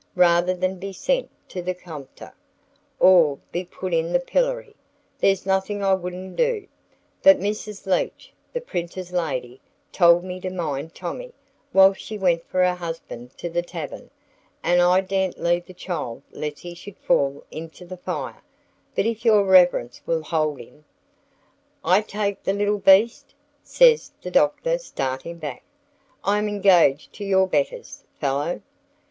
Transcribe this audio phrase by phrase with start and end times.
[0.15, 2.33] "Rather than be sent to the Compter,
[2.99, 4.75] or be put in the pillory,
[5.19, 6.67] there's nothing I wouldn't do.
[7.21, 7.85] But Mrs.
[7.85, 9.61] Leach, the printer's lady,
[9.91, 11.33] told me to mind Tommy
[11.71, 14.09] whilst she went for her husband to the tavern,
[14.63, 18.41] and I daren't leave the child lest he should fall into the fire;
[18.95, 20.83] but if your Reverence will hold him"
[21.85, 25.61] "I take the little beast!" says the Doctor, starting back.
[26.23, 28.63] "I am engaged to your betters, fellow.